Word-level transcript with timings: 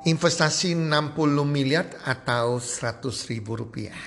investasi 0.00 0.72
60 0.72 1.12
miliar 1.44 1.84
atau 2.08 2.56
100 2.56 3.04
ribu 3.28 3.52
rupiah. 3.52 4.00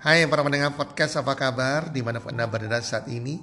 Hai 0.00 0.24
para 0.24 0.40
pendengar 0.40 0.72
podcast 0.80 1.20
apa 1.20 1.36
kabar 1.36 1.92
mana 1.92 2.24
Anda 2.24 2.48
berada 2.48 2.80
saat 2.80 3.04
ini. 3.12 3.36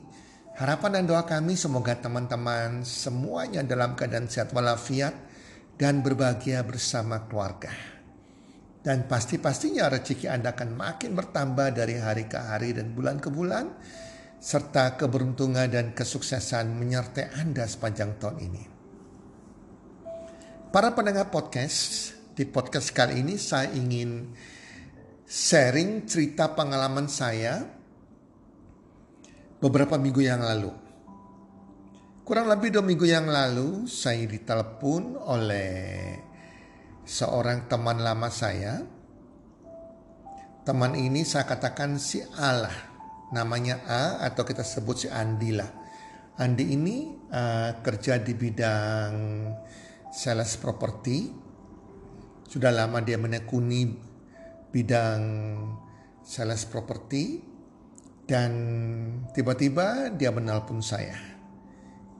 Harapan 0.58 0.98
dan 0.98 1.06
doa 1.06 1.22
kami 1.28 1.54
semoga 1.54 1.94
teman-teman 2.02 2.82
semuanya 2.82 3.62
dalam 3.62 3.94
keadaan 3.94 4.26
sehat 4.26 4.58
walafiat 4.58 5.14
dan 5.78 6.02
berbahagia 6.02 6.66
bersama 6.66 7.30
keluarga. 7.30 7.70
Dan 8.82 9.06
pasti-pastinya 9.06 9.86
rezeki 9.92 10.26
Anda 10.32 10.58
akan 10.58 10.74
makin 10.74 11.14
bertambah 11.14 11.78
dari 11.78 12.02
hari 12.02 12.26
ke 12.26 12.42
hari 12.42 12.74
dan 12.74 12.98
bulan 12.98 13.22
ke 13.22 13.30
bulan. 13.30 13.70
Serta 14.42 14.98
keberuntungan 14.98 15.70
dan 15.70 15.94
kesuksesan 15.94 16.74
menyertai 16.74 17.38
Anda 17.38 17.66
sepanjang 17.70 18.18
tahun 18.18 18.38
ini. 18.46 18.75
Para 20.76 20.92
pendengar 20.92 21.32
podcast, 21.32 22.12
di 22.36 22.44
podcast 22.44 22.92
kali 22.92 23.24
ini 23.24 23.40
saya 23.40 23.72
ingin 23.72 24.36
sharing 25.24 26.04
cerita 26.04 26.52
pengalaman 26.52 27.08
saya 27.08 27.64
beberapa 29.64 29.96
minggu 29.96 30.20
yang 30.20 30.44
lalu. 30.44 30.76
Kurang 32.28 32.52
lebih 32.52 32.76
dua 32.76 32.84
minggu 32.84 33.08
yang 33.08 33.24
lalu 33.24 33.88
saya 33.88 34.28
ditelepon 34.28 35.16
oleh 35.16 35.72
seorang 37.08 37.72
teman 37.72 38.04
lama 38.04 38.28
saya. 38.28 38.84
Teman 40.68 40.92
ini 41.00 41.24
saya 41.24 41.48
katakan 41.48 41.96
si 42.04 42.20
Allah, 42.36 42.76
namanya 43.32 43.80
A 43.88 44.28
atau 44.28 44.44
kita 44.44 44.68
sebut 44.68 45.00
si 45.00 45.08
Andi 45.08 45.56
lah. 45.56 45.72
Andi 46.36 46.68
ini 46.68 47.16
uh, 47.32 47.80
kerja 47.80 48.20
di 48.20 48.36
bidang 48.36 49.16
sales 50.16 50.56
properti. 50.56 51.28
Sudah 52.48 52.72
lama 52.72 53.04
dia 53.04 53.20
menekuni 53.20 53.92
bidang 54.72 55.22
sales 56.24 56.64
properti 56.64 57.44
dan 58.24 58.52
tiba-tiba 59.36 60.16
dia 60.16 60.32
menelpon 60.32 60.80
saya. 60.80 61.20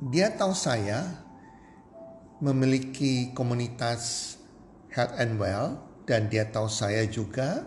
Dia 0.04 0.36
tahu 0.36 0.52
saya 0.52 1.24
memiliki 2.44 3.32
komunitas 3.32 4.36
health 4.92 5.16
and 5.16 5.40
well 5.40 5.80
dan 6.04 6.28
dia 6.28 6.52
tahu 6.52 6.68
saya 6.68 7.08
juga 7.08 7.64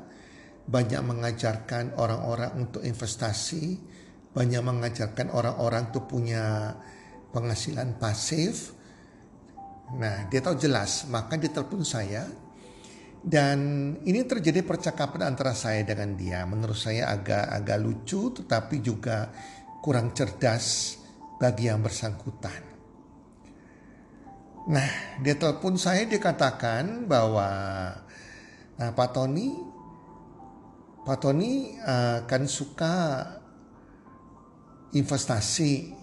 banyak 0.69 1.01
mengajarkan 1.01 1.97
orang-orang 1.97 2.69
untuk 2.69 2.85
investasi, 2.85 3.81
banyak 4.37 4.61
mengajarkan 4.61 5.33
orang-orang 5.33 5.89
untuk 5.89 6.05
punya 6.13 6.77
penghasilan 7.33 7.97
pasif 7.97 8.78
Nah, 9.97 10.29
dia 10.29 10.45
tahu 10.45 10.61
jelas, 10.61 11.09
maka 11.09 11.41
dia 11.41 11.49
telepon 11.49 11.81
saya. 11.81 12.29
Dan 13.19 13.59
ini 14.05 14.23
terjadi 14.29 14.61
percakapan 14.61 15.33
antara 15.33 15.57
saya 15.57 15.81
dengan 15.83 16.13
dia. 16.13 16.45
Menurut 16.45 16.77
saya 16.77 17.09
agak 17.09 17.49
agak 17.49 17.79
lucu, 17.81 18.31
tetapi 18.37 18.85
juga 18.85 19.33
kurang 19.81 20.13
cerdas 20.13 20.97
bagi 21.41 21.73
yang 21.73 21.81
bersangkutan. 21.81 22.63
Nah, 24.69 25.17
dia 25.25 25.33
telepon 25.41 25.81
saya, 25.81 26.05
dia 26.05 26.21
katakan 26.21 27.09
bahwa 27.09 27.49
nah, 28.77 28.91
Pak 28.93 29.11
Tony, 29.17 29.57
Pak 31.09 31.19
Tony 31.25 31.73
uh, 31.81 32.21
suka 32.45 33.25
investasi. 34.93 35.97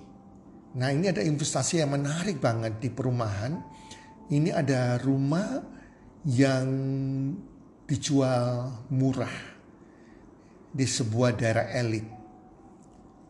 Nah, 0.75 0.89
ini 0.89 1.13
ada 1.13 1.21
investasi 1.21 1.79
yang 1.79 1.93
menarik 1.93 2.41
banget 2.41 2.81
di 2.81 2.89
perumahan 2.89 3.74
ini 4.33 4.49
ada 4.49 4.97
rumah 4.97 5.61
yang 6.25 6.65
dijual 7.85 8.73
murah 8.89 9.37
di 10.73 10.85
sebuah 10.89 11.37
daerah 11.37 11.69
elit. 11.77 12.07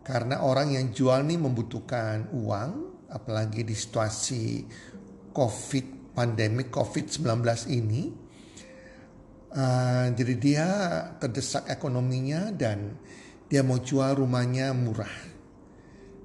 Karena 0.05 0.45
orang 0.45 0.77
yang 0.79 0.93
jual 0.95 1.19
ini 1.27 1.35
membutuhkan 1.35 2.31
uang, 2.31 2.71
apalagi 3.11 3.67
di 3.67 3.75
situasi 3.75 4.63
COVID, 5.35 6.15
pandemi 6.15 6.69
COVID-19 6.71 7.25
ini. 7.73 8.03
Uh, 9.55 10.11
jadi 10.11 10.33
dia 10.35 10.67
terdesak 11.15 11.71
ekonominya 11.71 12.51
dan 12.51 12.95
dia 13.47 13.63
mau 13.63 13.79
jual 13.79 14.19
rumahnya 14.19 14.75
murah. 14.75 15.15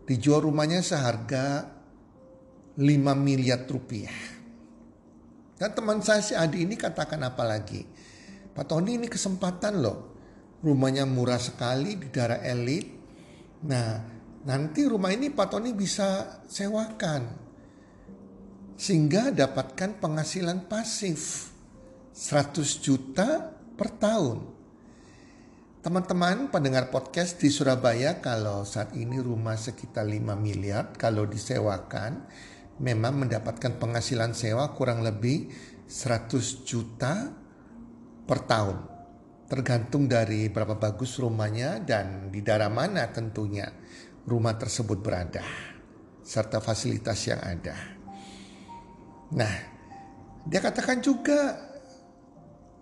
Dijual 0.07 0.51
rumahnya 0.51 0.83
seharga 0.83 1.63
5 2.75 2.85
miliar 3.15 3.65
rupiah. 3.71 4.40
Dan 5.61 5.77
teman 5.77 6.01
saya 6.01 6.25
si 6.25 6.33
Adi 6.33 6.65
ini 6.65 6.73
katakan 6.73 7.21
apa 7.21 7.45
lagi? 7.45 7.85
Pak 8.57 8.65
Tony 8.65 8.97
ini 8.97 9.13
kesempatan 9.13 9.85
loh. 9.85 10.17
Rumahnya 10.65 11.05
murah 11.05 11.37
sekali 11.37 12.01
di 12.01 12.09
daerah 12.09 12.41
elit. 12.41 12.89
Nah 13.69 14.01
nanti 14.49 14.89
rumah 14.89 15.13
ini 15.13 15.29
Pak 15.29 15.53
Tony 15.53 15.77
bisa 15.77 16.41
sewakan. 16.49 17.29
Sehingga 18.81 19.29
dapatkan 19.37 20.01
penghasilan 20.01 20.65
pasif. 20.65 21.53
100 22.17 22.81
juta 22.81 23.53
per 23.53 23.93
tahun. 24.01 24.41
Teman-teman 25.85 26.49
pendengar 26.49 26.89
podcast 26.89 27.37
di 27.37 27.53
Surabaya 27.53 28.25
kalau 28.25 28.65
saat 28.65 28.97
ini 28.97 29.21
rumah 29.21 29.61
sekitar 29.61 30.09
5 30.09 30.37
miliar 30.41 30.97
kalau 30.97 31.29
disewakan 31.29 32.25
memang 32.81 33.29
mendapatkan 33.29 33.77
penghasilan 33.77 34.33
sewa 34.33 34.73
kurang 34.73 35.05
lebih 35.05 35.53
100 35.85 36.65
juta 36.65 37.29
per 38.25 38.41
tahun. 38.49 38.79
Tergantung 39.51 40.07
dari 40.07 40.47
berapa 40.49 40.79
bagus 40.79 41.19
rumahnya 41.19 41.83
dan 41.83 42.31
di 42.33 42.41
daerah 42.41 42.71
mana 42.71 43.11
tentunya 43.11 43.69
rumah 44.25 44.57
tersebut 44.57 45.03
berada. 45.03 45.43
Serta 46.23 46.63
fasilitas 46.63 47.19
yang 47.27 47.43
ada. 47.43 47.77
Nah, 49.35 49.55
dia 50.47 50.61
katakan 50.63 51.03
juga 51.03 51.71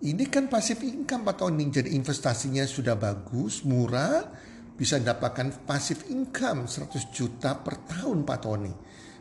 ini 0.05 0.29
kan 0.29 0.47
pasif 0.47 0.79
income 0.85 1.25
Pak 1.27 1.35
Tony. 1.43 1.67
Jadi 1.67 1.97
investasinya 1.97 2.63
sudah 2.63 2.95
bagus, 2.95 3.65
murah, 3.65 4.29
bisa 4.79 4.95
mendapatkan 4.95 5.67
pasif 5.67 6.07
income 6.07 6.69
100 6.69 7.11
juta 7.11 7.57
per 7.59 7.83
tahun 7.83 8.23
Pak 8.23 8.39
Tony. 8.39 8.73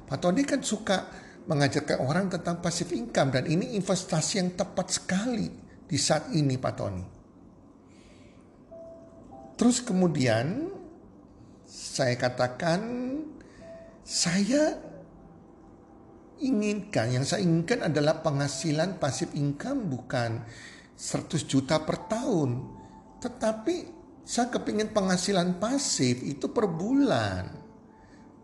Pak 0.09 0.19
Tony 0.25 0.43
kan 0.49 0.65
suka 0.65 1.05
mengajarkan 1.45 2.01
orang 2.01 2.27
tentang 2.33 2.65
passive 2.65 2.97
income 2.97 3.29
dan 3.33 3.45
ini 3.45 3.77
investasi 3.77 4.41
yang 4.41 4.51
tepat 4.57 4.97
sekali 4.97 5.49
di 5.85 5.99
saat 6.01 6.33
ini 6.33 6.57
Pak 6.57 6.75
Tony. 6.77 7.05
Terus 9.61 9.85
kemudian 9.85 10.73
saya 11.69 12.17
katakan 12.17 12.81
saya 14.01 14.81
inginkan, 16.41 17.13
yang 17.13 17.25
saya 17.29 17.45
inginkan 17.45 17.85
adalah 17.93 18.25
penghasilan 18.25 18.97
pasif 18.97 19.37
income 19.37 19.93
bukan 19.93 20.41
100 20.97 21.45
juta 21.45 21.85
per 21.85 22.09
tahun. 22.09 22.65
Tetapi 23.21 23.77
saya 24.25 24.49
kepingin 24.49 24.89
penghasilan 24.95 25.61
pasif 25.61 26.25
itu 26.25 26.49
per 26.49 26.65
bulan 26.71 27.68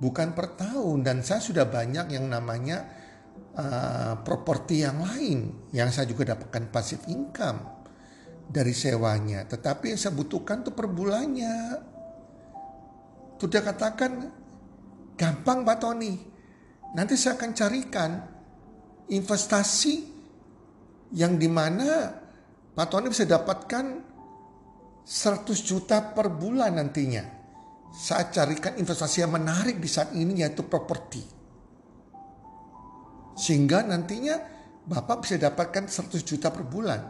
bukan 0.05 0.37
per 0.37 0.53
tahun 0.53 1.01
dan 1.01 1.25
saya 1.25 1.41
sudah 1.41 1.65
banyak 1.65 2.13
yang 2.13 2.29
namanya 2.29 2.85
uh, 3.57 4.21
properti 4.21 4.85
yang 4.85 5.01
lain 5.01 5.73
yang 5.73 5.89
saya 5.89 6.05
juga 6.05 6.37
dapatkan 6.37 6.69
pasif 6.69 7.09
income 7.09 7.65
dari 8.45 8.77
sewanya. 8.77 9.49
Tetapi 9.49 9.97
yang 9.97 10.01
saya 10.01 10.13
butuhkan 10.13 10.61
tuh 10.61 10.77
per 10.77 10.93
bulannya. 10.93 11.81
Sudah 13.41 13.65
katakan 13.65 14.29
gampang 15.17 15.65
Pak 15.65 15.79
Tony. 15.81 16.13
Nanti 16.93 17.17
saya 17.17 17.41
akan 17.41 17.51
carikan 17.57 18.11
investasi 19.09 19.95
yang 21.17 21.41
di 21.41 21.49
mana 21.49 22.13
Pak 22.77 22.87
Tony 22.93 23.09
bisa 23.09 23.25
dapatkan 23.25 23.85
100 25.05 25.49
juta 25.65 26.13
per 26.13 26.29
bulan 26.29 26.77
nantinya 26.77 27.44
saya 27.95 28.27
carikan 28.35 28.75
investasi 28.75 29.23
yang 29.23 29.31
menarik 29.39 29.79
di 29.79 29.87
saat 29.87 30.11
ini 30.19 30.43
yaitu 30.43 30.67
properti. 30.67 31.23
Sehingga 33.39 33.87
nantinya 33.87 34.51
Bapak 34.85 35.25
bisa 35.25 35.41
dapatkan 35.41 35.89
100 35.89 36.21
juta 36.27 36.53
per 36.53 36.67
bulan. 36.69 37.01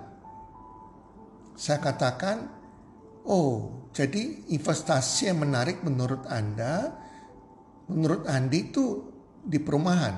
Saya 1.58 1.82
katakan, 1.82 2.46
oh 3.26 3.88
jadi 3.90 4.46
investasi 4.52 5.32
yang 5.32 5.42
menarik 5.42 5.82
menurut 5.82 6.22
Anda, 6.30 6.94
menurut 7.90 8.30
Andi 8.30 8.70
itu 8.70 9.10
di 9.42 9.58
perumahan. 9.58 10.14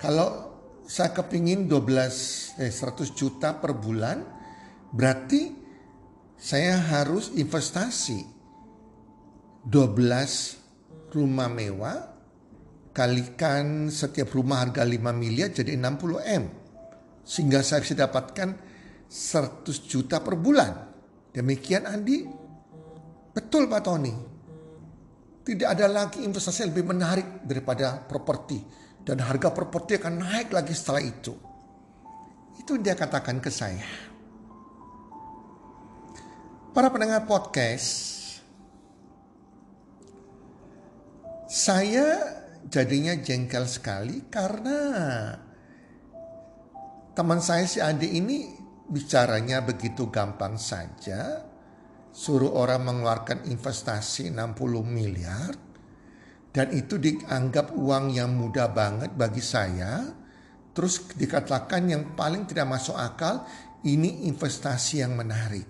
Kalau 0.00 0.28
saya 0.88 1.12
kepingin 1.12 1.68
12, 1.68 2.56
eh, 2.56 2.72
100 2.72 3.12
juta 3.12 3.52
per 3.60 3.76
bulan, 3.76 4.24
berarti 4.96 5.52
saya 6.40 6.80
harus 6.80 7.36
investasi 7.36 8.39
12 9.68 11.12
rumah 11.12 11.50
mewah 11.52 11.98
kalikan 12.96 13.92
setiap 13.92 14.32
rumah 14.32 14.64
harga 14.64 14.82
5 14.82 14.96
miliar 15.14 15.52
jadi 15.52 15.76
60 15.76 16.20
M. 16.24 16.44
Sehingga 17.22 17.60
saya 17.62 17.84
bisa 17.84 17.94
dapatkan 17.94 18.48
100 19.06 19.90
juta 19.90 20.18
per 20.24 20.34
bulan. 20.40 20.72
Demikian 21.30 21.86
Andi. 21.86 22.26
Betul 23.30 23.70
Pak 23.70 23.82
Tony. 23.86 24.14
Tidak 25.40 25.68
ada 25.68 25.86
lagi 25.86 26.22
investasi 26.26 26.70
lebih 26.70 26.90
menarik 26.90 27.46
daripada 27.46 28.02
properti. 28.02 28.58
Dan 29.00 29.22
harga 29.22 29.54
properti 29.54 29.96
akan 29.96 30.14
naik 30.20 30.50
lagi 30.50 30.74
setelah 30.74 31.02
itu. 31.02 31.34
Itu 32.58 32.76
dia 32.78 32.98
katakan 32.98 33.38
ke 33.38 33.48
saya. 33.48 33.86
Para 36.70 36.86
pendengar 36.92 37.26
podcast, 37.26 38.19
saya 41.50 42.38
jadinya 42.70 43.18
jengkel 43.18 43.66
sekali 43.66 44.30
karena 44.30 44.78
teman 47.10 47.42
saya 47.42 47.66
si 47.66 47.82
Adi 47.82 48.22
ini 48.22 48.46
bicaranya 48.86 49.58
begitu 49.66 50.06
gampang 50.14 50.54
saja. 50.54 51.50
Suruh 52.10 52.54
orang 52.54 52.86
mengeluarkan 52.86 53.50
investasi 53.50 54.34
60 54.34 54.82
miliar. 54.86 55.54
Dan 56.50 56.74
itu 56.74 56.98
dianggap 56.98 57.78
uang 57.78 58.10
yang 58.10 58.34
mudah 58.34 58.74
banget 58.74 59.14
bagi 59.14 59.38
saya. 59.38 60.02
Terus 60.74 61.06
dikatakan 61.14 61.86
yang 61.86 62.02
paling 62.18 62.50
tidak 62.50 62.66
masuk 62.66 62.98
akal 62.98 63.46
ini 63.86 64.26
investasi 64.26 65.02
yang 65.02 65.14
menarik. 65.14 65.66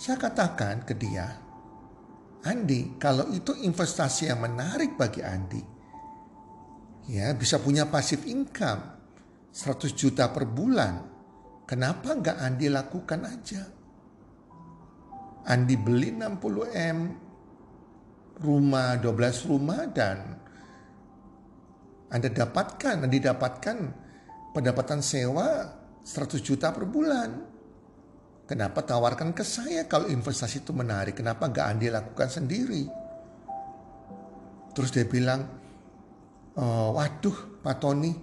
Saya 0.00 0.16
katakan 0.16 0.88
ke 0.88 0.96
dia, 0.96 1.45
Andi, 2.46 2.94
kalau 2.94 3.26
itu 3.34 3.58
investasi 3.58 4.30
yang 4.30 4.38
menarik 4.46 4.94
bagi 4.94 5.18
Andi, 5.18 5.62
ya 7.10 7.34
bisa 7.34 7.58
punya 7.58 7.90
pasif 7.90 8.22
income 8.22 8.82
100 9.50 9.90
juta 9.98 10.30
per 10.30 10.46
bulan. 10.46 10.94
Kenapa 11.66 12.14
nggak 12.14 12.38
Andi 12.38 12.66
lakukan 12.70 13.20
aja? 13.26 13.62
Andi 15.46 15.74
beli 15.74 16.14
60 16.14 16.70
M 16.70 16.98
rumah 18.42 18.94
12 18.98 19.50
rumah 19.50 19.82
dan 19.90 20.18
Anda 22.06 22.30
dapatkan, 22.30 23.02
Andi 23.02 23.18
dapatkan 23.18 23.78
pendapatan 24.54 25.02
sewa 25.02 25.66
100 26.06 26.38
juta 26.38 26.70
per 26.70 26.86
bulan. 26.86 27.55
Kenapa 28.46 28.78
tawarkan 28.86 29.34
ke 29.34 29.42
saya 29.42 29.90
kalau 29.90 30.06
investasi 30.06 30.62
itu 30.62 30.70
menarik? 30.70 31.18
Kenapa 31.18 31.50
gak 31.50 31.66
Andi 31.66 31.90
lakukan 31.90 32.30
sendiri? 32.30 32.86
Terus 34.70 34.94
dia 34.94 35.02
bilang, 35.02 35.42
oh, 36.54 36.94
waduh 36.94 37.58
Pak 37.66 37.76
Tony, 37.82 38.14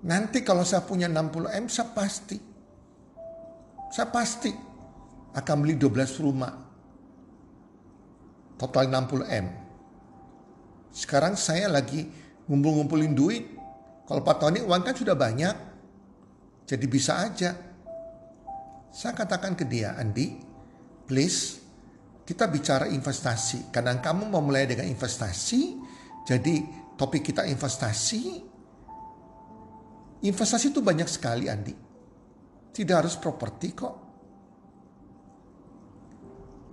nanti 0.00 0.40
kalau 0.40 0.64
saya 0.64 0.80
punya 0.80 1.12
60 1.12 1.60
M 1.60 1.64
saya 1.68 1.92
pasti, 1.92 2.40
saya 3.92 4.08
pasti 4.08 4.48
akan 5.36 5.56
beli 5.60 5.76
12 5.76 6.24
rumah. 6.24 6.54
Total 8.56 8.88
60 8.88 9.28
M. 9.28 9.46
Sekarang 10.88 11.36
saya 11.36 11.68
lagi 11.68 12.08
ngumpul-ngumpulin 12.48 13.12
duit. 13.12 13.44
Kalau 14.08 14.24
Pak 14.24 14.40
Tony 14.40 14.64
uang 14.64 14.80
kan 14.80 14.96
sudah 14.96 15.12
banyak. 15.12 15.56
Jadi 16.64 16.86
bisa 16.88 17.20
aja 17.20 17.75
saya 18.90 19.12
katakan 19.12 19.54
ke 19.54 19.64
dia, 19.68 19.94
Andi, 19.96 20.36
please 21.06 21.66
kita 22.26 22.50
bicara 22.50 22.90
investasi. 22.90 23.70
Kadang 23.70 24.02
kamu 24.02 24.26
mau 24.26 24.42
mulai 24.42 24.66
dengan 24.66 24.90
investasi, 24.90 25.78
jadi 26.26 26.54
topik 26.98 27.30
kita 27.30 27.46
investasi. 27.46 28.42
Investasi 30.26 30.74
itu 30.74 30.82
banyak 30.82 31.06
sekali, 31.06 31.46
Andi. 31.46 31.70
Tidak 32.74 32.96
harus 32.98 33.14
properti 33.14 33.68
kok. 33.72 33.94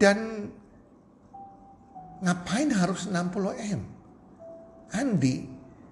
Dan 0.02 0.50
ngapain 2.26 2.70
harus 2.74 3.06
60 3.06 3.70
M? 3.78 3.82
Andi, 4.94 5.36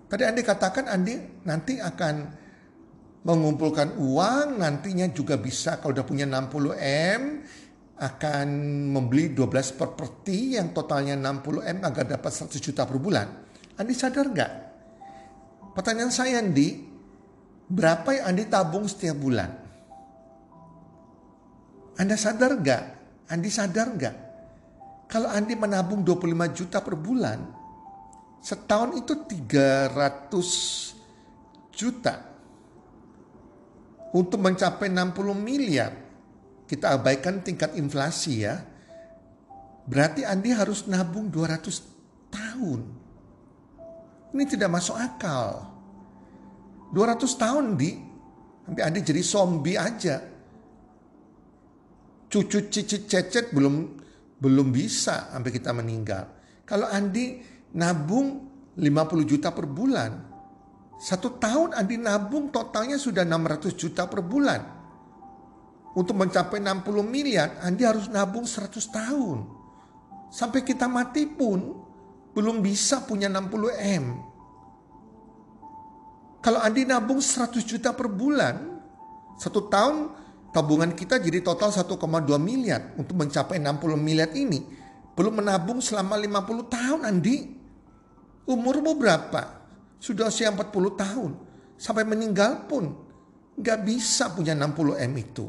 tadi 0.09 0.23
Andi 0.25 0.41
katakan 0.41 0.89
Andi 0.89 1.45
nanti 1.45 1.77
akan 1.77 2.40
mengumpulkan 3.21 4.01
uang 4.01 4.57
nantinya 4.57 5.05
juga 5.13 5.37
bisa 5.37 5.77
kalau 5.77 5.93
udah 5.93 6.05
punya 6.05 6.25
60 6.25 6.73
M 7.21 7.45
akan 8.01 8.47
membeli 8.89 9.29
12 9.29 9.77
properti 9.77 10.57
yang 10.57 10.73
totalnya 10.73 11.13
60 11.13 11.61
M 11.61 11.77
agar 11.85 12.09
dapat 12.09 12.31
100 12.33 12.57
juta 12.57 12.89
per 12.89 12.97
bulan. 12.97 13.29
Andi 13.77 13.93
sadar 13.93 14.25
nggak? 14.25 14.51
Pertanyaan 15.77 16.09
saya 16.09 16.41
Andi, 16.41 16.81
berapa 17.69 18.09
yang 18.17 18.33
Andi 18.33 18.49
tabung 18.49 18.89
setiap 18.89 19.21
bulan? 19.21 19.53
Anda 22.01 22.17
sadar 22.17 22.57
nggak? 22.57 22.83
Andi 23.29 23.49
sadar 23.53 23.93
nggak? 23.93 24.15
Kalau 25.05 25.29
Andi 25.29 25.53
menabung 25.53 26.01
25 26.01 26.57
juta 26.57 26.81
per 26.81 26.97
bulan, 26.97 27.37
setahun 28.41 28.97
itu 28.97 29.13
300 29.29 31.69
juta 31.69 32.30
untuk 34.11 34.43
mencapai 34.43 34.91
60 34.91 35.15
miliar, 35.35 35.91
kita 36.67 36.99
abaikan 36.99 37.39
tingkat 37.43 37.75
inflasi 37.79 38.43
ya. 38.43 38.59
Berarti 39.87 40.23
Andi 40.27 40.51
harus 40.55 40.87
nabung 40.87 41.27
200 41.31 42.31
tahun. 42.31 42.79
Ini 44.31 44.43
tidak 44.47 44.69
masuk 44.71 44.95
akal. 44.95 45.67
200 46.95 47.23
tahun 47.39 47.75
di 47.75 47.91
sampai 48.67 48.83
Andi 48.87 48.99
jadi 49.03 49.21
zombie 49.23 49.75
aja. 49.79 50.19
Cucu 52.31 52.71
cicit 52.71 53.11
cecet 53.11 53.51
belum 53.51 53.99
belum 54.39 54.67
bisa 54.71 55.35
sampai 55.35 55.51
kita 55.51 55.75
meninggal. 55.75 56.23
Kalau 56.63 56.87
Andi 56.87 57.43
nabung 57.75 58.47
50 58.79 59.27
juta 59.27 59.51
per 59.51 59.67
bulan, 59.67 60.30
satu 61.01 61.33
tahun 61.41 61.73
Andi 61.73 61.97
nabung 61.97 62.53
totalnya 62.53 63.01
sudah 63.01 63.25
600 63.25 63.73
juta 63.73 64.05
per 64.05 64.21
bulan. 64.21 64.61
Untuk 65.97 66.13
mencapai 66.13 66.61
60 66.61 67.01
miliar 67.01 67.57
Andi 67.65 67.81
harus 67.81 68.05
nabung 68.05 68.45
100 68.45 68.69
tahun. 68.85 69.37
Sampai 70.29 70.61
kita 70.61 70.85
mati 70.85 71.25
pun 71.25 71.73
belum 72.37 72.61
bisa 72.61 73.01
punya 73.01 73.33
60 73.33 73.49
M. 73.81 74.05
Kalau 76.45 76.61
Andi 76.61 76.85
nabung 76.85 77.17
100 77.17 77.65
juta 77.65 77.97
per 77.97 78.05
bulan, 78.05 78.77
satu 79.41 79.65
tahun 79.73 80.13
tabungan 80.53 80.93
kita 80.93 81.17
jadi 81.17 81.41
total 81.41 81.73
1,2 81.73 81.97
miliar 82.37 82.93
untuk 82.93 83.17
mencapai 83.17 83.57
60 83.57 83.97
miliar 83.97 84.29
ini. 84.37 84.61
Belum 85.17 85.33
menabung 85.33 85.81
selama 85.81 86.13
50 86.13 86.69
tahun 86.69 87.01
Andi. 87.09 87.57
Umurmu 88.45 88.93
berapa? 89.01 89.60
Sudah 90.01 90.33
usia 90.33 90.49
40 90.49 90.97
tahun. 90.97 91.31
Sampai 91.77 92.01
meninggal 92.09 92.65
pun 92.65 92.89
gak 93.53 93.85
bisa 93.85 94.33
punya 94.33 94.57
60 94.57 94.97
M 94.97 95.13
itu. 95.13 95.45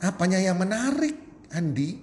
Apanya 0.00 0.40
yang 0.40 0.56
menarik 0.56 1.44
Andi? 1.52 2.00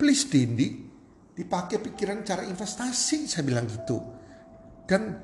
Please 0.00 0.24
Dindi. 0.32 0.88
Dipakai 1.36 1.76
pikiran 1.80 2.24
cara 2.24 2.48
investasi 2.48 3.28
saya 3.28 3.44
bilang 3.44 3.68
gitu. 3.68 4.00
Dan 4.88 5.20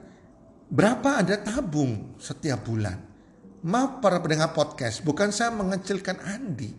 berapa 0.68 1.25
ada 1.25 1.40
tabung 1.40 2.21
setiap 2.21 2.68
bulan? 2.68 3.00
Maaf 3.66 4.04
para 4.04 4.21
pendengar 4.21 4.52
podcast, 4.52 5.00
bukan 5.00 5.33
saya 5.33 5.50
mengecilkan 5.56 6.21
Andi. 6.21 6.71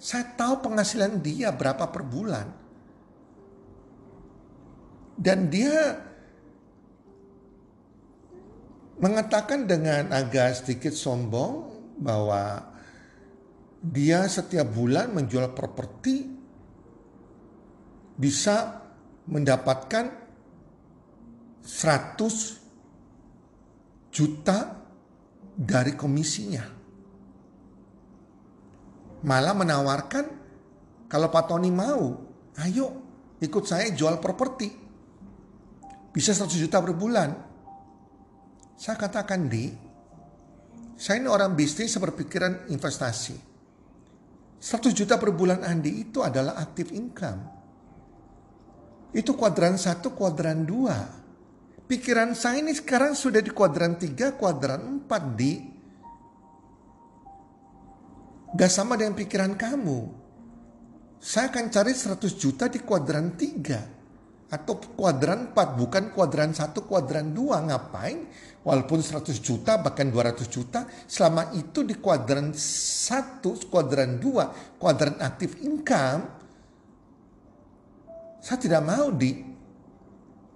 Saya 0.00 0.32
tahu 0.36 0.64
penghasilan 0.64 1.20
dia 1.20 1.52
berapa 1.52 1.88
per 1.92 2.02
bulan. 2.04 2.48
Dan 5.16 5.48
dia 5.48 5.96
mengatakan 8.96 9.68
dengan 9.68 10.08
agak 10.12 10.64
sedikit 10.64 10.96
sombong 10.96 11.68
bahwa 12.00 12.72
dia 13.80 14.26
setiap 14.26 14.66
bulan 14.72 15.12
menjual 15.12 15.52
properti 15.52 16.26
bisa 18.16 18.80
mendapatkan 19.28 20.08
100 21.60 24.10
juta 24.10 24.58
dari 25.52 25.92
komisinya. 25.92 26.64
Malah 29.26 29.54
menawarkan 29.56 30.24
kalau 31.06 31.28
Pak 31.28 31.46
Tony 31.50 31.70
mau, 31.70 32.16
ayo 32.64 32.86
ikut 33.38 33.64
saya 33.66 33.92
jual 33.92 34.18
properti. 34.18 34.72
Bisa 36.10 36.32
100 36.32 36.56
juta 36.56 36.80
per 36.80 36.96
bulan 36.96 37.45
saya 38.76 39.00
katakan 39.00 39.48
di, 39.48 39.72
saya 41.00 41.16
ini 41.16 41.28
orang 41.32 41.56
bisnis 41.56 41.96
berpikiran 41.96 42.68
investasi. 42.68 43.36
100 44.60 44.92
juta 44.92 45.16
per 45.16 45.32
bulan 45.32 45.64
Andi 45.64 46.04
itu 46.04 46.20
adalah 46.20 46.60
aktif 46.60 46.92
income. 46.92 47.40
Itu 49.16 49.32
kuadran 49.32 49.80
satu, 49.80 50.12
kuadran 50.12 50.68
dua. 50.68 51.08
Pikiran 51.88 52.36
saya 52.36 52.60
ini 52.60 52.76
sekarang 52.76 53.16
sudah 53.16 53.40
di 53.40 53.48
kuadran 53.48 53.96
tiga, 53.96 54.36
kuadran 54.36 54.84
empat 54.84 55.22
di. 55.32 55.54
Gak 58.52 58.72
sama 58.72 59.00
dengan 59.00 59.16
pikiran 59.16 59.56
kamu. 59.56 60.00
Saya 61.16 61.48
akan 61.48 61.64
cari 61.72 61.96
100 61.96 62.28
juta 62.36 62.68
di 62.68 62.80
kuadran 62.84 63.40
tiga 63.40 63.95
atau 64.46 64.78
kuadran 64.94 65.50
4 65.50 65.78
bukan 65.78 66.04
kuadran 66.14 66.54
1 66.54 66.74
kuadran 66.86 67.34
2 67.34 67.68
ngapain? 67.70 68.18
Walaupun 68.66 68.98
100 68.98 69.38
juta 69.38 69.78
bahkan 69.78 70.10
200 70.10 70.42
juta 70.50 70.90
selama 71.06 71.54
itu 71.54 71.86
di 71.86 71.94
kuadran 71.98 72.50
1 72.50 73.42
kuadran 73.70 74.18
2 74.18 74.78
kuadran 74.82 75.14
aktif 75.22 75.54
income 75.62 76.36
saya 78.46 78.62
tidak 78.62 78.82
mau 78.86 79.10
di. 79.10 79.42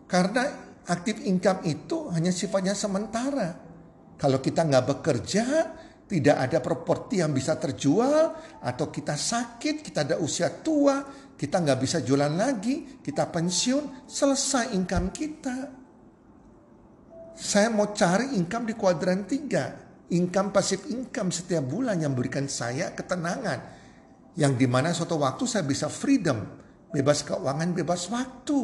Karena 0.06 0.47
aktif 0.87 1.26
income 1.26 1.66
itu 1.66 2.06
hanya 2.14 2.30
sifatnya 2.30 2.70
sementara. 2.70 3.59
Kalau 4.14 4.38
kita 4.38 4.62
nggak 4.62 4.87
bekerja 4.94 5.44
tidak 6.11 6.37
ada 6.50 6.59
properti 6.59 7.23
yang 7.23 7.31
bisa 7.31 7.55
terjual 7.55 8.35
atau 8.59 8.90
kita 8.90 9.14
sakit 9.14 9.87
kita 9.87 10.02
ada 10.02 10.17
usia 10.19 10.50
tua 10.50 11.07
kita 11.40 11.57
nggak 11.57 11.81
bisa 11.81 12.05
jualan 12.05 12.37
lagi, 12.37 13.00
kita 13.00 13.33
pensiun, 13.33 14.05
selesai 14.05 14.76
income 14.76 15.09
kita. 15.09 15.73
Saya 17.33 17.73
mau 17.73 17.97
cari 17.97 18.37
income 18.37 18.69
di 18.69 18.76
kuadran 18.76 19.25
tiga, 19.25 19.73
income 20.12 20.52
pasif 20.52 20.85
income 20.93 21.33
setiap 21.33 21.64
bulan 21.64 21.97
yang 21.97 22.12
memberikan 22.12 22.45
saya 22.45 22.93
ketenangan. 22.93 23.81
Yang 24.37 24.52
di 24.61 24.67
mana 24.69 24.93
suatu 24.93 25.17
waktu 25.17 25.49
saya 25.49 25.64
bisa 25.64 25.88
freedom, 25.88 26.45
bebas 26.93 27.25
keuangan, 27.25 27.73
bebas 27.73 28.12
waktu. 28.12 28.61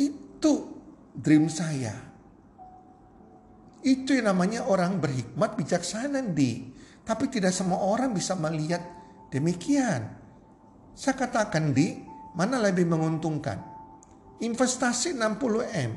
Itu 0.00 0.80
dream 1.12 1.52
saya. 1.52 2.05
Itu 3.86 4.18
yang 4.18 4.34
namanya 4.34 4.66
orang 4.66 4.98
berhikmat 4.98 5.54
bijaksana 5.54 6.18
di. 6.34 6.74
Tapi 7.06 7.30
tidak 7.30 7.54
semua 7.54 7.86
orang 7.86 8.10
bisa 8.10 8.34
melihat 8.34 8.82
demikian. 9.30 10.10
Saya 10.90 11.14
katakan 11.14 11.70
di 11.70 12.02
mana 12.34 12.58
lebih 12.58 12.82
menguntungkan? 12.82 13.62
Investasi 14.42 15.14
60M 15.14 15.90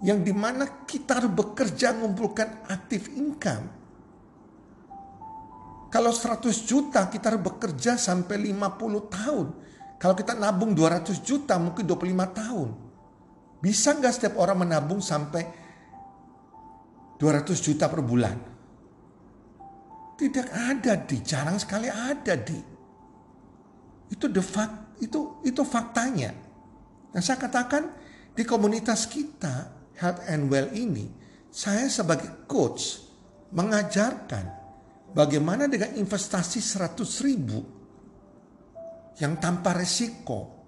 yang 0.00 0.24
di 0.24 0.32
mana 0.32 0.88
kita 0.88 1.20
harus 1.20 1.28
bekerja 1.28 1.92
mengumpulkan 1.92 2.64
aktif 2.72 3.12
income. 3.12 3.68
Kalau 5.92 6.16
100 6.16 6.40
juta 6.64 7.04
kita 7.12 7.36
harus 7.36 7.44
bekerja 7.44 8.00
sampai 8.00 8.48
50 8.48 9.12
tahun. 9.12 9.46
Kalau 10.00 10.14
kita 10.16 10.32
nabung 10.40 10.72
200 10.72 11.20
juta 11.20 11.60
mungkin 11.60 11.84
25 11.84 12.00
tahun. 12.32 12.68
Bisa 13.60 13.92
nggak 13.92 14.14
setiap 14.16 14.34
orang 14.40 14.64
menabung 14.64 15.04
sampai 15.04 15.44
200 17.20 17.52
juta 17.60 17.92
per 17.92 18.00
bulan? 18.00 18.36
Tidak 20.16 20.48
ada 20.52 20.96
di, 21.04 21.16
jarang 21.20 21.60
sekali 21.60 21.88
ada 21.88 22.34
di. 22.36 22.60
Itu 24.08 24.26
the 24.32 24.40
fact, 24.40 25.00
itu 25.04 25.44
itu 25.44 25.60
faktanya. 25.64 26.32
Nah, 27.12 27.20
saya 27.20 27.36
katakan 27.36 27.92
di 28.32 28.42
komunitas 28.44 29.04
kita 29.04 29.80
Health 30.00 30.24
and 30.28 30.48
Well 30.48 30.72
ini, 30.72 31.08
saya 31.52 31.88
sebagai 31.92 32.48
coach 32.48 33.04
mengajarkan 33.52 34.44
bagaimana 35.12 35.68
dengan 35.68 35.92
investasi 35.98 36.58
100 36.62 37.26
ribu 37.26 37.60
yang 39.20 39.36
tanpa 39.36 39.76
resiko. 39.76 40.58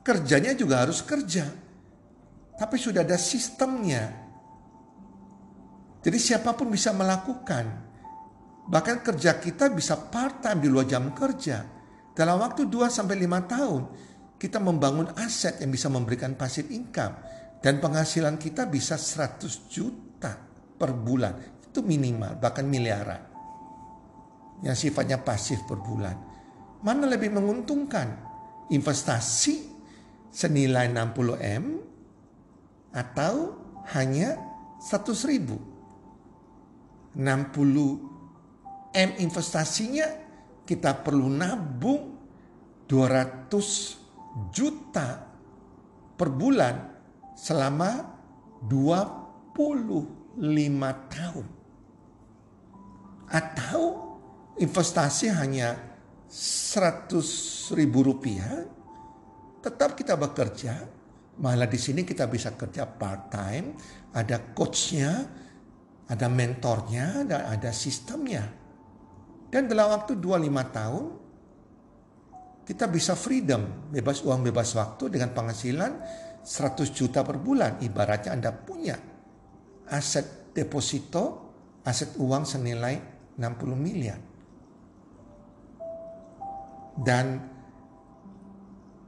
Kerjanya 0.00 0.56
juga 0.56 0.88
harus 0.88 1.04
kerja. 1.04 1.44
Tapi 2.56 2.76
sudah 2.80 3.04
ada 3.04 3.20
sistemnya. 3.20 4.27
Jadi 5.98 6.18
siapa 6.18 6.54
pun 6.54 6.70
bisa 6.70 6.94
melakukan. 6.94 7.88
Bahkan 8.68 9.00
kerja 9.00 9.40
kita 9.40 9.72
bisa 9.72 9.96
part 9.96 10.44
time 10.44 10.60
di 10.62 10.68
luar 10.68 10.86
jam 10.86 11.10
kerja. 11.10 11.64
Dalam 12.12 12.38
waktu 12.42 12.66
2 12.66 12.90
sampai 12.90 13.16
5 13.16 13.52
tahun 13.52 13.82
kita 14.38 14.62
membangun 14.62 15.10
aset 15.18 15.58
yang 15.58 15.74
bisa 15.74 15.90
memberikan 15.90 16.38
pasif 16.38 16.70
income 16.70 17.18
dan 17.58 17.82
penghasilan 17.82 18.38
kita 18.38 18.70
bisa 18.70 18.94
100 18.94 19.72
juta 19.72 20.36
per 20.78 20.94
bulan. 20.94 21.58
Itu 21.64 21.82
minimal 21.82 22.38
bahkan 22.38 22.66
miliaran. 22.66 23.22
Yang 24.62 24.90
sifatnya 24.90 25.22
pasif 25.22 25.62
per 25.66 25.78
bulan. 25.78 26.14
Mana 26.82 27.10
lebih 27.10 27.34
menguntungkan? 27.34 28.26
Investasi 28.70 29.74
senilai 30.28 30.92
60M 30.92 31.64
atau 32.92 33.34
hanya 33.96 34.36
100 34.78 35.30
ribu. 35.30 35.77
60 37.16 38.08
M 38.92 39.10
investasinya 39.20 40.08
kita 40.64 40.96
perlu 41.00 41.28
nabung 41.28 42.16
200 42.88 44.48
juta 44.52 45.08
per 46.16 46.28
bulan 46.32 46.76
selama 47.36 48.16
25 48.64 50.40
tahun. 51.12 51.46
Atau 53.28 53.82
investasi 54.56 55.28
hanya 55.36 55.76
100 56.28 57.76
ribu 57.76 58.04
rupiah, 58.04 58.64
tetap 59.60 59.96
kita 59.96 60.16
bekerja, 60.16 60.88
malah 61.40 61.68
di 61.68 61.76
sini 61.76 62.04
kita 62.08 62.24
bisa 62.24 62.56
kerja 62.56 62.88
part 62.88 63.28
time, 63.28 63.76
ada 64.16 64.40
coachnya, 64.56 65.28
ada 66.08 66.26
mentornya, 66.26 67.24
ada, 67.24 67.52
ada 67.52 67.70
sistemnya. 67.70 68.48
Dan 69.48 69.68
dalam 69.68 69.92
waktu 69.92 70.16
25 70.16 70.76
tahun 70.76 71.04
kita 72.68 72.84
bisa 72.92 73.16
freedom, 73.16 73.88
bebas 73.88 74.20
uang, 74.20 74.44
bebas 74.44 74.76
waktu 74.76 75.08
dengan 75.08 75.32
penghasilan 75.32 75.92
100 76.44 76.92
juta 76.92 77.24
per 77.24 77.40
bulan. 77.40 77.80
Ibaratnya 77.80 78.36
Anda 78.36 78.52
punya 78.52 78.96
aset 79.88 80.52
deposito, 80.52 81.48
aset 81.84 82.16
uang 82.20 82.44
senilai 82.44 83.00
60 83.40 83.72
miliar. 83.72 84.20
Dan 86.98 87.40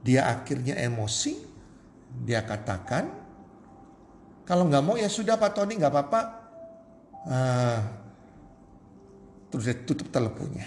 dia 0.01 0.25
akhirnya 0.25 0.81
emosi, 0.81 1.37
dia 2.25 2.41
katakan, 2.41 3.05
kalau 4.41 4.65
nggak 4.65 4.81
mau 4.81 4.97
ya 4.97 5.05
sudah 5.05 5.37
Pak 5.37 5.53
Tony 5.53 5.77
nggak 5.77 5.93
apa-apa. 5.93 6.40
Uh, 7.21 7.79
terus 9.53 9.63
dia 9.67 9.77
tutup 9.77 10.09
teleponnya. 10.09 10.65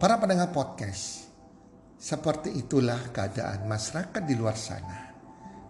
Para 0.00 0.16
pendengar 0.16 0.48
podcast, 0.48 1.28
seperti 2.00 2.56
itulah 2.56 3.12
keadaan 3.12 3.68
masyarakat 3.68 4.22
di 4.24 4.34
luar 4.34 4.56
sana. 4.56 5.12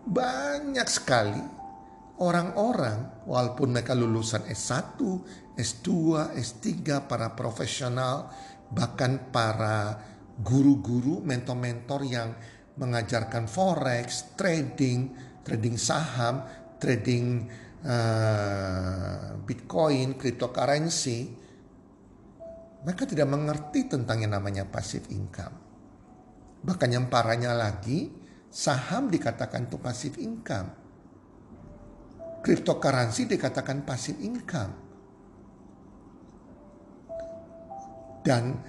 Banyak 0.07 0.87
sekali 0.87 1.43
orang-orang 2.23 3.27
walaupun 3.27 3.75
mereka 3.75 3.99
lulusan 3.99 4.47
S1, 4.47 5.03
S2, 5.59 5.89
S3, 6.39 6.65
para 7.11 7.35
profesional, 7.35 8.31
bahkan 8.71 9.19
para 9.35 9.99
guru-guru, 10.39 11.21
mentor-mentor 11.27 12.01
yang 12.07 12.31
mengajarkan 12.79 13.51
forex, 13.51 14.37
trading, 14.39 15.13
trading 15.43 15.77
saham, 15.77 16.47
trading 16.79 17.51
uh, 17.85 19.41
Bitcoin, 19.45 20.17
cryptocurrency, 20.17 21.33
mereka 22.85 23.05
tidak 23.05 23.29
mengerti 23.29 23.89
tentang 23.89 24.25
yang 24.25 24.33
namanya 24.37 24.65
passive 24.69 25.09
income. 25.13 25.57
Bahkan 26.61 26.89
yang 26.93 27.07
parahnya 27.09 27.57
lagi, 27.57 28.13
saham 28.49 29.09
dikatakan 29.09 29.69
itu 29.69 29.77
passive 29.81 30.17
income. 30.21 30.69
Cryptocurrency 32.41 33.29
dikatakan 33.29 33.85
passive 33.85 34.21
income. 34.21 34.73
Dan 38.21 38.61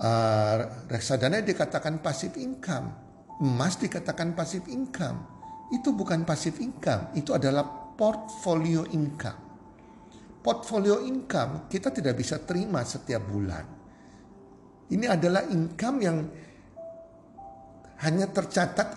uh, 0.00 0.58
reksadana 0.88 1.40
dikatakan 1.40 2.00
passive 2.00 2.36
income. 2.36 2.92
Emas 3.40 3.80
dikatakan 3.80 4.36
passive 4.36 4.68
income 4.68 5.37
itu 5.74 5.92
bukan 5.92 6.24
passive 6.24 6.58
income, 6.64 7.12
itu 7.18 7.34
adalah 7.36 7.64
portfolio 7.94 8.88
income. 8.94 9.46
Portfolio 10.38 11.04
income 11.04 11.68
kita 11.68 11.92
tidak 11.92 12.14
bisa 12.16 12.40
terima 12.40 12.80
setiap 12.86 13.26
bulan. 13.26 13.64
Ini 14.88 15.06
adalah 15.10 15.44
income 15.44 15.98
yang 16.00 16.18
hanya 18.00 18.26
tercatat 18.30 18.88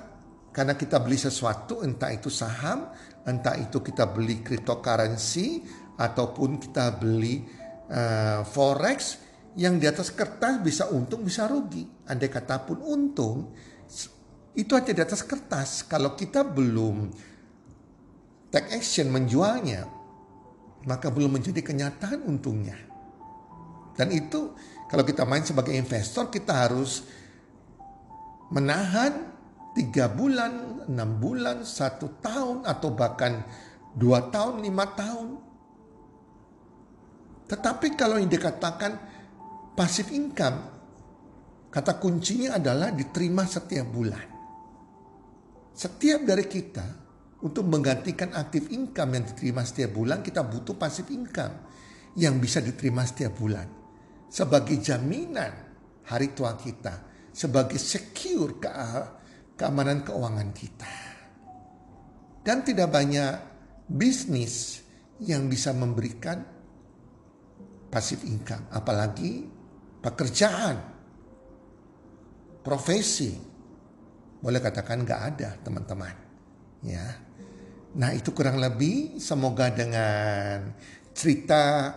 karena 0.51 0.75
kita 0.75 0.99
beli 0.99 1.19
sesuatu, 1.19 1.83
entah 1.83 2.11
itu 2.11 2.27
saham, 2.27 2.91
entah 3.27 3.55
itu 3.59 3.79
kita 3.79 4.07
beli 4.11 4.43
cryptocurrency, 4.43 5.63
ataupun 6.01 6.57
kita 6.57 6.97
beli 6.97 7.45
uh, 7.91 8.41
forex 8.41 9.21
yang 9.59 9.77
di 9.77 9.85
atas 9.85 10.15
kertas 10.15 10.63
bisa 10.63 10.89
untung 10.89 11.21
bisa 11.21 11.45
rugi. 11.45 11.83
Andai 12.07 12.31
kata 12.31 12.63
pun 12.63 12.79
untung, 12.81 13.51
itu 14.55 14.75
aja 14.75 14.91
di 14.91 15.01
atas 15.01 15.23
kertas. 15.23 15.87
Kalau 15.87 16.15
kita 16.15 16.43
belum 16.43 17.11
take 18.51 18.75
action 18.75 19.07
menjualnya, 19.07 19.87
maka 20.83 21.07
belum 21.07 21.39
menjadi 21.39 21.63
kenyataan 21.63 22.25
untungnya. 22.27 22.75
Dan 23.95 24.11
itu 24.11 24.51
kalau 24.91 25.07
kita 25.07 25.23
main 25.23 25.45
sebagai 25.45 25.71
investor 25.71 26.27
kita 26.27 26.67
harus 26.67 27.07
menahan 28.51 29.31
tiga 29.71 30.11
bulan, 30.11 30.83
enam 30.91 31.09
bulan, 31.19 31.63
satu 31.63 32.19
tahun 32.19 32.67
atau 32.67 32.89
bahkan 32.91 33.43
dua 33.95 34.27
tahun, 34.31 34.63
lima 34.63 34.83
tahun. 34.91 35.39
Tetapi 37.47 37.87
kalau 37.99 38.19
yang 38.19 38.31
dikatakan 38.31 38.95
pasif 39.75 40.11
income, 40.11 40.59
kata 41.71 41.99
kuncinya 41.99 42.59
adalah 42.59 42.91
diterima 42.91 43.43
setiap 43.47 43.87
bulan. 43.91 44.30
Setiap 45.81 46.21
dari 46.21 46.45
kita 46.45 46.85
untuk 47.41 47.65
menggantikan 47.65 48.37
aktif 48.37 48.69
income 48.69 49.17
yang 49.17 49.25
diterima 49.25 49.65
setiap 49.65 49.97
bulan, 49.97 50.21
kita 50.21 50.45
butuh 50.45 50.77
pasif 50.77 51.09
income 51.09 51.57
yang 52.21 52.37
bisa 52.37 52.61
diterima 52.61 53.01
setiap 53.01 53.33
bulan. 53.33 53.65
Sebagai 54.29 54.77
jaminan 54.77 55.49
hari 56.05 56.37
tua 56.37 56.53
kita, 56.53 57.01
sebagai 57.33 57.81
secure 57.81 58.61
ke 58.61 58.69
keamanan 59.57 60.05
keuangan 60.05 60.53
kita. 60.53 60.93
Dan 62.45 62.61
tidak 62.61 62.93
banyak 62.93 63.33
bisnis 63.89 64.85
yang 65.17 65.49
bisa 65.49 65.73
memberikan 65.73 66.45
pasif 67.89 68.21
income, 68.29 68.69
apalagi 68.69 69.49
pekerjaan, 69.97 70.77
profesi. 72.61 73.50
Boleh 74.41 74.59
katakan 74.59 75.05
nggak 75.05 75.21
ada 75.21 75.49
teman-teman. 75.61 76.15
Ya, 76.81 77.21
nah 77.93 78.09
itu 78.09 78.33
kurang 78.33 78.57
lebih 78.57 79.21
semoga 79.21 79.69
dengan 79.69 80.73
cerita 81.13 81.93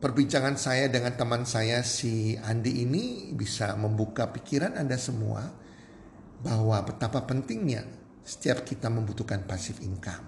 perbincangan 0.00 0.56
saya 0.56 0.88
dengan 0.88 1.12
teman 1.12 1.44
saya 1.44 1.84
si 1.84 2.40
Andi 2.40 2.80
ini 2.88 3.36
bisa 3.36 3.76
membuka 3.76 4.32
pikiran 4.32 4.80
Anda 4.80 4.96
semua 4.96 5.44
bahwa 6.40 6.80
betapa 6.88 7.28
pentingnya 7.28 7.84
setiap 8.24 8.64
kita 8.64 8.88
membutuhkan 8.88 9.44
pasif 9.44 9.84
income. 9.84 10.24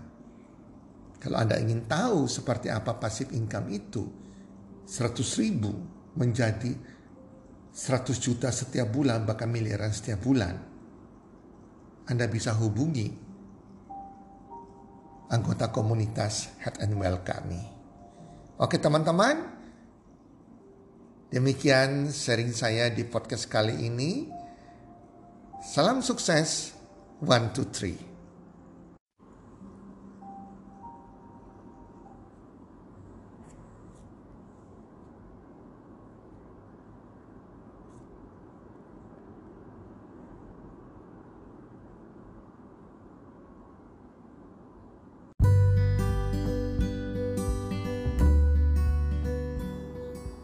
Kalau 1.16 1.40
Anda 1.40 1.56
ingin 1.56 1.88
tahu 1.88 2.28
seperti 2.28 2.68
apa 2.68 3.00
pasif 3.00 3.32
income 3.32 3.72
itu, 3.72 4.04
100 4.84 5.40
ribu 5.40 5.72
menjadi 6.18 6.74
100 7.72 8.12
juta 8.20 8.52
setiap 8.52 8.92
bulan, 8.92 9.24
bahkan 9.24 9.48
miliaran 9.48 9.94
setiap 9.94 10.20
bulan. 10.20 10.71
Anda 12.06 12.26
bisa 12.26 12.54
hubungi 12.58 13.08
anggota 15.32 15.72
komunitas 15.72 16.52
Head 16.60 16.82
and 16.84 17.00
Well 17.00 17.24
kami. 17.24 17.62
Oke 18.60 18.76
teman-teman, 18.76 19.48
demikian 21.32 22.12
sharing 22.12 22.52
saya 22.52 22.92
di 22.92 23.08
podcast 23.08 23.48
kali 23.48 23.88
ini. 23.88 24.28
Salam 25.62 26.04
sukses, 26.04 26.76
one, 27.22 27.54
two, 27.54 27.64
three. 27.72 28.11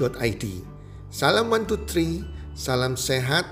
healthcommunity.id. 0.00 0.64
Salam 1.12 1.50
one 1.52 1.66
two 1.68 1.84
three. 1.84 2.24
Salam 2.56 2.96
sehat, 2.96 3.46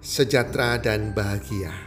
sejahtera, 0.00 0.80
dan 0.80 1.12
bahagia. 1.12 1.83